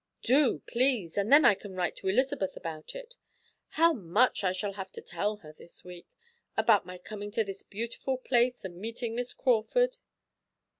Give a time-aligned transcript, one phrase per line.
[0.23, 3.17] "Do, please, and then I can write to Elizabeth about it.
[3.77, 6.15] How much I shall have to tell her this week;
[6.57, 9.97] about my coming to this beautiful place and meeting Miss Crawford."